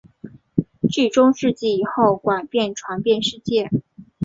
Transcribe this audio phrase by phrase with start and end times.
[0.89, 3.69] 至中世纪以后广泛传遍世界。